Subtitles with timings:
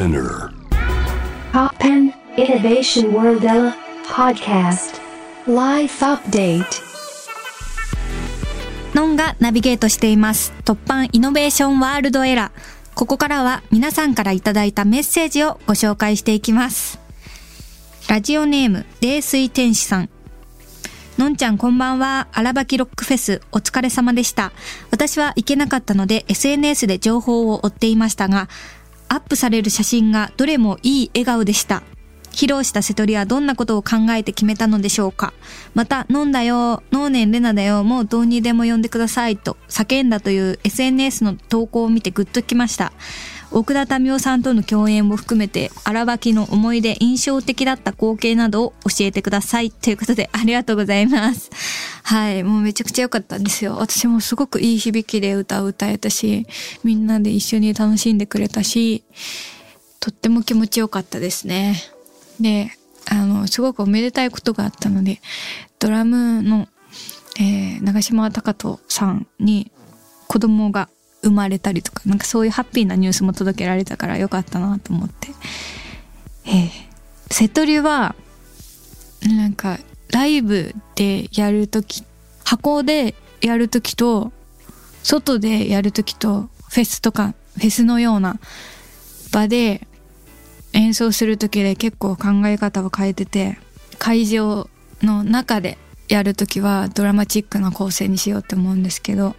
[0.00, 0.50] Spinner.
[1.52, 3.46] Poppen Innovation World
[4.08, 4.98] podcast.
[5.46, 6.64] Life update.
[8.94, 10.54] ノンがナビゲートしています。
[10.64, 12.94] 突版イノベーションワールドエラー。
[12.94, 16.98] ここからは皆さんからいただいたメッセージをご紹介していきます。
[18.08, 20.08] ラジオネーム、冷水天使さん。
[21.18, 22.28] のんちゃんこんばんは。
[22.32, 24.52] 荒ばきロックフェスお疲れ様でした。
[24.90, 28.48] 私は行けなかったので SNS で情報を追っていましたが、
[29.12, 31.82] アップされる写真がどれもいい笑顔でした。
[32.30, 35.32] 披露した瀬戸リはどんなことを考えて決めたのでしょうか
[35.74, 42.92] また、飲んだよ、脳年レナだよ、もうどうにでも呼んでくださいと叫んだという SNS の投稿を見てグッときました。
[43.52, 49.72] 奥田民生さんとの共演も含めて、荒ばきの思い出印象的だった光景などを教えてください。
[49.72, 51.50] ということで、ありがとうございます。
[52.04, 53.76] はい、もうめちゃくちゃ良かったんですよ。
[53.76, 56.46] 私もすごくいい響きで歌を歌えたし、
[56.84, 59.02] みんなで一緒に楽しんでくれたし、
[59.98, 61.82] とっても気持ちよかったですね。
[62.40, 62.70] で、
[63.06, 65.20] あの、すごくおめでたいことがあったので、
[65.80, 66.68] ドラムの、
[67.38, 69.72] えー長島貴人さんに
[70.28, 70.88] 子供が
[71.22, 75.28] 生まれたりとか、なんかそういうハッピーなニュースも届けられたからよかったなと思って。
[76.46, 76.70] えー、
[77.30, 78.14] 瀬戸りは、
[79.22, 79.78] なんか、
[80.10, 82.04] ライブでやるとき、
[82.44, 84.32] 箱でやるときと、
[85.02, 88.38] 外でやるときと、フェスとか、フェスのような
[89.32, 89.86] 場で
[90.72, 93.58] 演奏する時で結構考え方を変えてて
[93.98, 94.68] 会場
[95.02, 99.36] の中でやる時はドラマチックな構成にしようって思うんですけど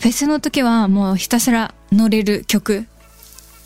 [0.00, 2.86] フェスの時はもうひたすら乗れる曲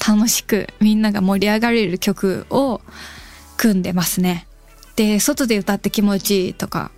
[0.07, 2.81] 楽しくみんなが盛り上がれる曲を
[3.57, 4.47] 組んでますね。
[4.97, 6.91] で外で歌って気持ちいいとか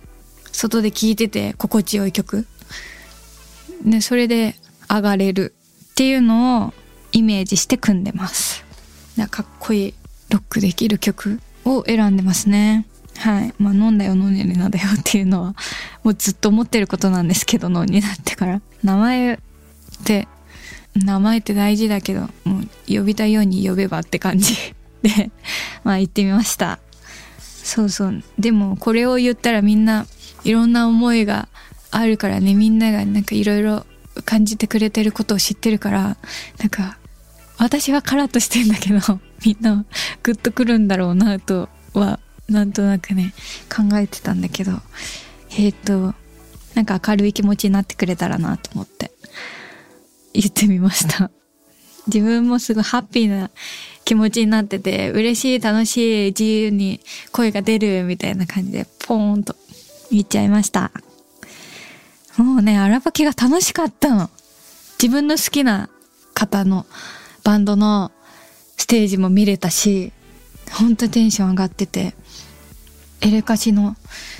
[0.51, 2.45] 外で聴いてて心地よい曲。
[3.83, 4.55] でそれで
[4.89, 5.53] 上がれる
[5.91, 6.73] っていうのを
[7.11, 8.63] イメージして組んでます。
[9.17, 9.93] かかっこいい
[10.29, 12.85] ロックできる曲を選んでますね。
[13.17, 13.53] はい。
[13.59, 15.55] まあ飲んだよ飲んでるなだよっていうのは
[16.03, 18.61] もうずっと思ってることなんですけど脳になってから。
[18.83, 19.37] 名前っ
[20.03, 20.27] て
[20.95, 24.55] 名前って大事だけどもう呼びたいように呼べばって感じ。
[25.03, 25.31] で
[25.83, 26.79] まあ言ってみました。
[27.39, 28.23] そうそう。
[28.39, 30.05] でもこれを言ったらみんな
[30.43, 31.47] いろんな思いが
[31.91, 32.55] あるからね。
[32.55, 33.85] みんながなんかいろいろ
[34.25, 36.17] 感じてくれてることを知ってるから
[36.59, 36.97] なんか
[37.57, 38.99] 私はカラッとしてんだけど
[39.45, 39.85] みんな
[40.23, 42.19] グッとくるんだろうなとは
[42.49, 43.33] なんとなくね
[43.69, 44.81] 考えてたんだけど。
[45.57, 46.13] えっ、と
[46.75, 49.11] なんか明るい気持ちになってくれたらなと思って
[50.33, 51.31] 言ってみました。
[52.07, 53.51] 自分もすごいハッピーな
[54.05, 56.99] 気持ちになってて嬉しい楽しい自由に
[57.31, 59.55] 声が出るみたいな感じでポーンと
[60.09, 60.91] 言っちゃいました。
[62.37, 64.29] もうね荒ばきが楽しかったの。
[65.01, 65.89] 自分の好きな
[66.33, 66.85] 方の
[67.43, 68.11] バンドの
[68.77, 70.11] ステージも見れたし
[70.71, 72.13] ほんとテンション上がってて
[73.21, 73.95] エレカシの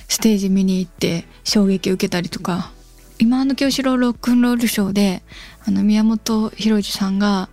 [0.07, 2.71] ステージ見に行って衝撃を受けたりとか。
[3.19, 5.21] 今の清志郎ロックンロールショーで
[5.63, 7.49] あの宮本浩次さんが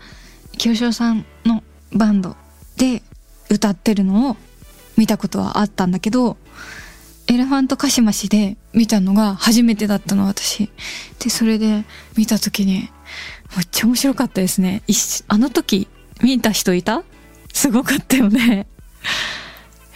[0.56, 1.62] 清志郎さんの
[1.92, 2.36] バンド
[2.78, 3.02] で
[3.50, 4.36] 歌ってるのを
[4.96, 6.38] 見たことはあったんだけど
[7.26, 10.70] エレファントカシマシで見たのが初めてだったの私。
[11.18, 11.84] でそれで
[12.16, 12.88] 見た時に
[13.54, 14.82] めっちゃ面白かったですね。
[15.28, 15.86] あの時
[16.22, 17.04] 見た人いた？
[17.52, 18.66] すごかったよね。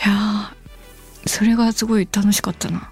[0.04, 0.54] いや
[1.26, 2.90] それがすごい楽しかったな。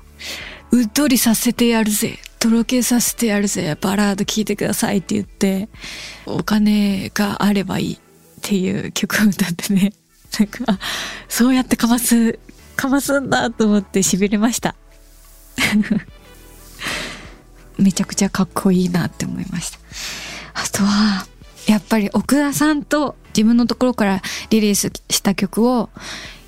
[0.73, 2.19] うっとりさせてやるぜ。
[2.39, 3.77] とろけさせてやるぜ。
[3.81, 5.69] バラード聴いてくださいって言って
[6.27, 7.99] お金があればいいっ
[8.41, 9.93] ていう曲を歌ってね。
[10.39, 10.79] なんか
[11.29, 12.39] そうやってかます
[12.77, 14.75] かますんだと思って痺れました。
[17.79, 19.79] めちゃくちゃかっこいいなって思いました。
[20.55, 21.27] あとは
[21.67, 25.91] やっぱり奥田さんと自分のところからリリースした曲を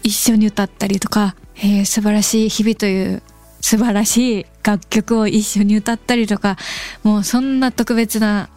[0.02, 3.22] 一緒に歌ったりとか、えー素晴らしい日々という
[3.60, 6.56] 素晴らしい楽曲を一緒に歌ったりとか
[7.04, 8.48] もうそんな特別な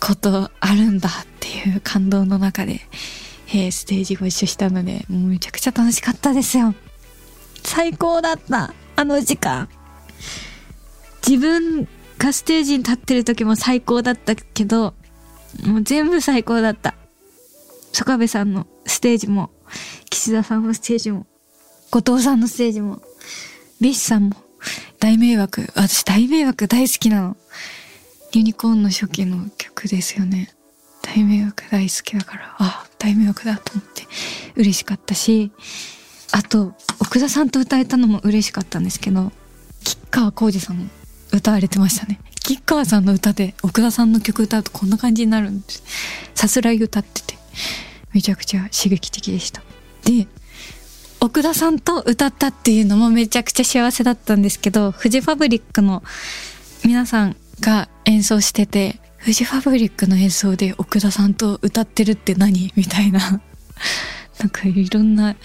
[0.00, 2.80] ことあるんだっていう感動の中で、
[3.48, 6.74] えーステージご一緒したのでもうめちゃくちゃ楽しかったですよ。
[7.64, 9.68] 最高だったあの時間。
[11.26, 11.88] 自分
[12.18, 14.94] がステージに立ってる時も最高だったけど
[15.64, 16.94] もう全部最高だった。
[17.92, 19.50] 曽我部さんのステージも
[20.22, 21.26] 岸田さんのステージも
[21.90, 23.02] 後藤さんのステージも
[23.80, 24.36] BiSH さんも
[25.00, 27.36] 大迷惑私大迷惑大好きなの。
[28.32, 30.54] ユニコーンの初期の曲ですよね。
[31.02, 34.04] 大迷惑大好きだからあ大迷惑だと思って
[34.54, 35.50] 嬉しかったし
[36.30, 39.32] あと奥田さんと歌えたのも嬉しかったんですけど
[39.82, 40.86] 吉川晃司さんも
[41.32, 42.20] 歌われてましたね。
[42.36, 45.82] 吉川さんの歌で奥田さんの曲歌うとこんな感じになるんです。
[46.36, 47.34] さすらい歌ってて
[48.12, 49.64] めちゃくちゃ刺激的でした。
[50.04, 50.26] で
[51.20, 56.02] 奥田さんと歌ったっていうのもめちゃくちゃ幸せだったんですけどフジファブリックの
[56.84, 63.40] 皆さんが演奏しててフジファブリックの演奏で奥田さんと歌ってるって何みたいな。
[64.40, 65.36] なんかいろんな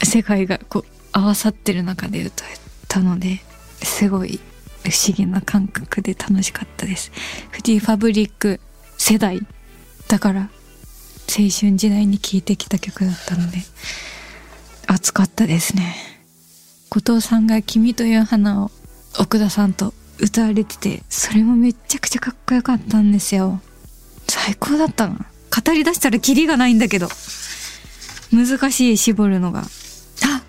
[0.00, 2.56] 世界がこう合わさってる中で歌え
[2.86, 3.42] たので
[3.82, 4.38] すごい
[4.84, 7.10] 不思議な感覚で楽しかったです。
[7.50, 8.60] フジファブリック
[8.98, 9.40] 世代
[10.06, 10.48] だから
[11.28, 13.58] 青春時代に聴いてきた曲だったので
[14.86, 15.94] 熱かったですね。
[16.90, 18.70] 後藤さんが「君という花」を
[19.18, 23.60] 奥田さんと歌われててそれもめちゃくちゃかっこよかったんですよ。
[24.28, 25.26] 最高だったな。
[25.54, 27.08] 語り出したらキリがないんだけど
[28.32, 29.60] 難しい絞るのが。
[29.60, 30.42] あ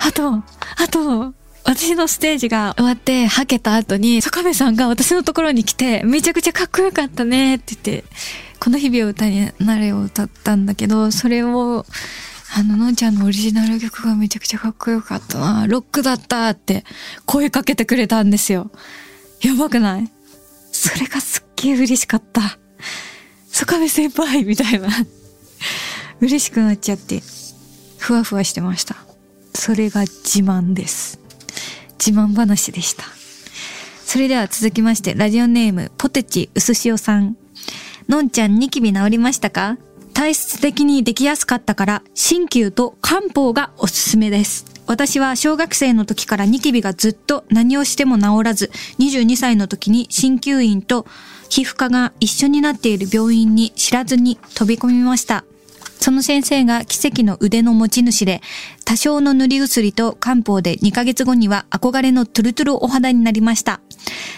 [0.00, 0.42] あとあ
[0.88, 1.34] と
[1.66, 8.04] 私のステージが終わってはけた後に、坂部さんが私のところに来て、めちゃくちゃかっこよかったねって言って、
[8.60, 11.86] この日々を歌になれを歌ったんだけど、それを、
[12.54, 16.84] あの、のんちゃんのオリジナル曲がめちゃくちゃかっこよかったな、ロックだったって
[17.24, 18.70] 声かけてくれたんですよ。
[19.42, 20.10] やばくない？
[20.72, 22.58] それがすっげえ嬉しかった。
[23.50, 24.88] 坂部先輩みたいな
[26.20, 27.22] 嬉しくなっちゃって、
[27.98, 28.96] ふわふわしてました。
[29.54, 31.18] それが自慢です。
[31.98, 33.04] 自慢話でした。
[34.04, 37.36] それでは続きまして、ラジオネーム、ポテチうすしおさん。
[38.08, 39.78] のんちゃん、ニキビ治りましたか？
[40.14, 44.64] 体質的にできやすかったから、鍼灸と漢方がおすすめです。
[44.86, 48.70] 私は小学生の時からニキビがずっと何をしても治らず、
[49.00, 51.04] 22歳の時に鍼灸院と
[51.48, 55.44] 皮膚科が一緒になっている病院に知らずに飛び込みました。
[55.98, 58.40] その先生が奇跡の腕の持ち主で、
[58.84, 63.80] 多少の塗り薬と漢方で2ヶ月後には憧れのトゥルトゥルお肌になりました。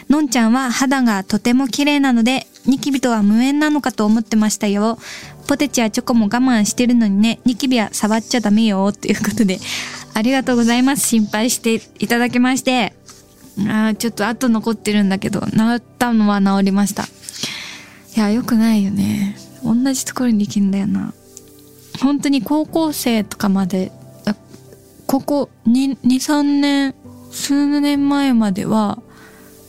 [0.08, 4.98] のんちゃんは肌がとても綺麗なので、ニキビとは無縁なのかと思ってましたよ。
[5.46, 8.92] ポテチやチョコも我慢してるのにね、ニキビは触っちゃダメよ。
[8.92, 9.58] ということで、
[10.14, 11.08] ありがとうございます。
[11.08, 12.94] 心配していただきまして。
[13.68, 17.04] あちょっと後残ってるんだけど、治ったのは治りました。
[17.04, 19.36] いや、良くないよね。
[19.64, 21.12] 同じところにできんだよな。
[22.00, 23.90] 本当に高校生とかまで
[25.08, 26.94] ここ23年
[27.30, 29.00] 数年前までは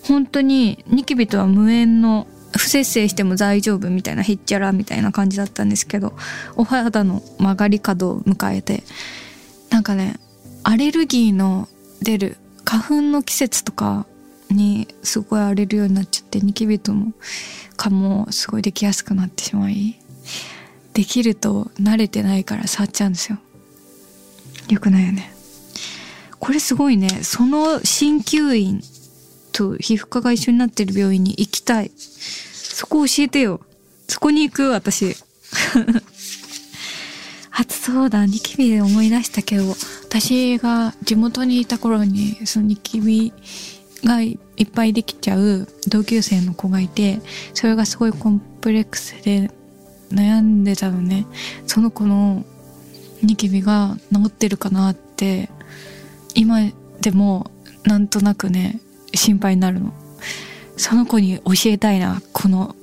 [0.04, 2.28] 本当にニキビとは無縁の
[2.69, 6.13] 不摂生しても大丈夫みたいなひっちゃらみたいな感じだったんですけど
[6.56, 8.83] お肌の曲がり角を迎えて
[9.71, 10.19] なんかね
[10.63, 11.68] アレルギーの
[12.04, 14.06] 出る花粉の季節とか
[14.51, 17.13] にすごい荒れるようになっちゃってニキビとも
[17.75, 20.00] かもすごいできやすくなってしまい
[20.94, 23.39] できると慣れてないから触っちゃうんですよ。
[24.69, 25.33] よくないよね。
[26.38, 27.10] これすごいね。
[27.24, 28.81] その鍼灸院
[29.54, 31.92] と皮膚科が一緒になってる病院に行きたい。
[32.80, 33.60] そこ教えてよ。
[34.08, 35.14] そこに行く私。
[37.52, 39.64] あそうだニキビで思い出したけど
[40.06, 43.34] 私が地元にいた頃にそのニキビ
[44.06, 47.20] がいっぱいできちゃう同級生の子がいて
[47.54, 49.52] それがすごいコンプレックスで
[50.10, 51.26] 悩んでたのね。
[51.68, 52.46] その子の
[53.22, 55.50] ニキビが治ってるかなって
[56.34, 56.62] 今
[57.02, 57.52] でも
[57.84, 58.80] なんとなくね
[59.14, 59.92] 心配になるの。
[60.80, 62.74] その子に教えたいなこの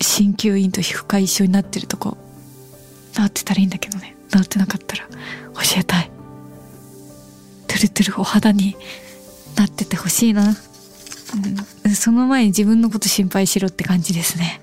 [0.00, 2.16] 鍼灸院と皮膚科一緒になってるとこ
[3.12, 4.16] 治ってたらいいんだけどね。
[4.30, 6.10] 治ってなかったら教えたい。
[7.68, 8.76] トゥルトゥルお肌に
[9.56, 10.56] なっててほしいな、
[11.84, 14.60] うん、その前に自分のこと心配しろって感じですね。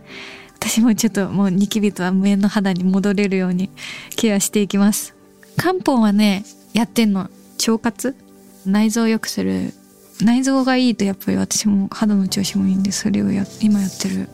[0.59, 3.69] 私もちょっともうニキビとは無縁の肌に戻れるように
[4.17, 5.15] ケアしていきます。
[5.55, 6.43] 漢方はね
[6.73, 7.29] やってんの。
[7.65, 8.13] 腸活？
[8.65, 9.73] 内臓を良くする
[10.21, 14.29] 内臓がいいとやっぱり私も肌の調子もいいんでそれをや今やってる。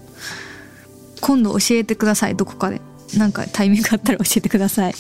[1.22, 2.82] 今度教えてくださいどこかで。
[3.18, 4.94] なんかタイミングあったら教えてください。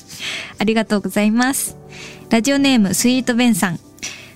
[0.60, 1.78] ありがとうございます。
[2.30, 3.80] ラジオネームスイートベンさん。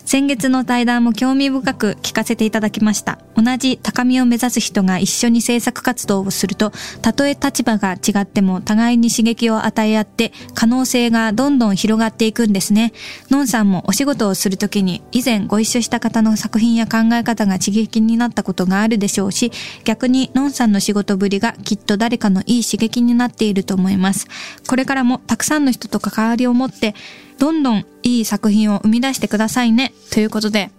[0.07, 3.19] 先月の対談も興味深く聞かせていただきました。
[3.35, 6.71] 同じ高みを目指す人が一緒に制作活動をすると、
[7.01, 12.93] たとえ立場が違っても互いに刺激を与え合って可能性がどんどん広がっていくんですね。
[13.29, 19.51] のんさんもお仕事をするときに以前ご一緒した方の作品や考え方が刺激になったことがあるでしょうし、
[19.83, 24.27] 逆にのんさんの仕事ぶりがきっと誰かのいい刺激になっていると思います。
[24.69, 26.95] これからもたくさんの人と関わりを持って
[27.37, 29.93] どんどんいい作品を生み出してくださいね。
[30.11, 30.71] ということで、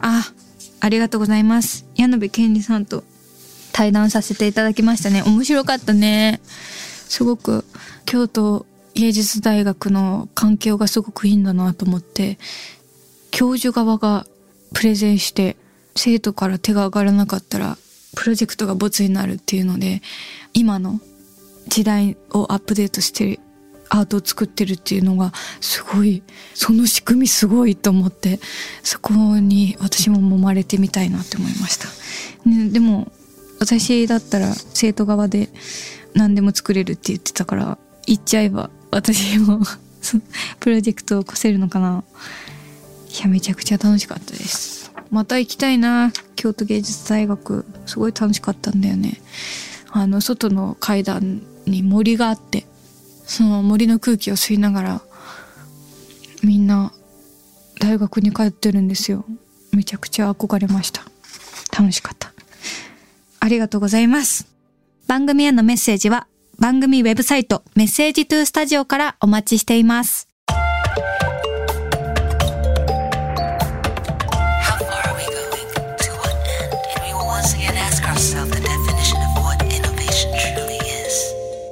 [0.00, 0.32] あ、
[0.80, 1.86] ありがとうございます。
[1.96, 3.04] 矢野部健二さんと
[3.72, 5.22] 対談させていただきましたね。
[5.22, 6.40] 面白かったね。
[6.44, 7.64] すごく
[8.04, 12.38] 京都芸術大学の環境がすごくいいんだなと思って、
[13.30, 14.26] 教授側が
[14.74, 15.56] プレゼンして、
[15.94, 17.78] 生徒から手が上がらなかったら、
[18.16, 20.02] プロジェクトがボツになるっていうので、
[20.52, 21.00] 今の
[21.68, 23.40] 時代をアップデートしてる
[23.88, 26.22] アートを作ってるっていうのがすごい
[26.54, 28.40] その仕組みすごいと思って
[28.82, 31.88] そこに私も揉まれてみたいなって思いました、
[32.48, 33.10] ね、でも
[33.60, 35.48] 私だったら生徒側で
[36.14, 39.60] 何でも作れるって言ってたから行っちゃえば私も
[40.60, 42.04] プロジェクトを起こせるのかな。
[43.10, 44.90] いやめちゃくちゃ楽しかったです。
[45.10, 46.12] また行きたいな。
[46.36, 47.64] 京都芸術大学。
[47.86, 49.20] すごい楽しかったんだよね。
[49.90, 52.66] あの外の階段に森があって
[53.28, 55.02] その森の空気を吸いながら
[56.42, 56.92] みんな
[57.78, 59.24] 大学に通ってるんですよ。
[59.72, 61.02] めちゃくちゃ憧れました。
[61.78, 62.32] 楽しかった。
[63.38, 64.48] ありがとうございます。
[65.06, 66.26] 番組へのメッセージは
[66.58, 70.28] 番組ウェブサイトメッセージトゥースタジオからお待ちしています。